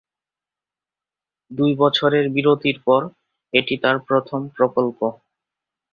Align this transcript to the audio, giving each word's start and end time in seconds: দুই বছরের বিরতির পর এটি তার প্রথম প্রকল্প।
দুই 1.51 1.71
বছরের 1.75 2.25
বিরতির 2.29 2.77
পর 2.85 3.01
এটি 3.53 3.75
তার 3.83 3.97
প্রথম 4.07 4.41
প্রকল্প। 4.55 4.99